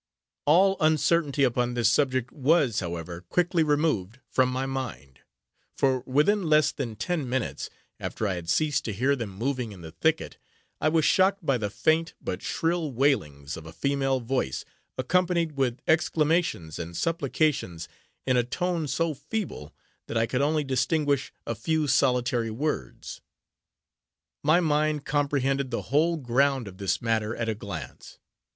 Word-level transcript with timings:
All 0.47 0.77
uncertainty 0.79 1.43
upon 1.43 1.75
this 1.75 1.87
subject 1.87 2.31
was, 2.31 2.79
however, 2.79 3.21
quickly 3.29 3.61
removed 3.61 4.19
from 4.31 4.49
my 4.49 4.65
mind; 4.65 5.19
for 5.75 5.99
within 6.07 6.49
less 6.49 6.71
than 6.71 6.95
ten 6.95 7.29
minutes, 7.29 7.69
after 7.99 8.27
I 8.27 8.33
had 8.33 8.49
ceased 8.49 8.83
to 8.85 8.93
hear 8.93 9.15
them 9.15 9.29
moving 9.29 9.71
in 9.71 9.81
the 9.81 9.91
thicket, 9.91 10.39
I 10.79 10.89
was 10.89 11.05
shocked 11.05 11.45
by 11.45 11.59
the 11.59 11.69
faint, 11.69 12.15
but 12.19 12.41
shrill 12.41 12.91
wailings 12.91 13.55
of 13.55 13.67
a 13.67 13.71
female 13.71 14.19
voice, 14.19 14.65
accompanied 14.97 15.51
with 15.51 15.81
exclamations 15.87 16.79
and 16.79 16.97
supplications, 16.97 17.87
in 18.25 18.37
a 18.37 18.43
tone 18.43 18.87
so 18.87 19.13
feeble 19.13 19.71
that 20.07 20.17
I 20.17 20.25
could 20.25 20.41
only 20.41 20.63
distinguish 20.63 21.31
a 21.45 21.53
few 21.53 21.85
solitary 21.85 22.49
words. 22.49 23.21
My 24.43 24.61
mind 24.61 25.05
comprehended 25.05 25.69
the 25.69 25.81
whole 25.93 26.17
ground 26.17 26.67
of 26.67 26.79
this 26.79 27.03
matter, 27.03 27.35
at 27.35 27.47
a 27.47 27.53
glance. 27.53 28.17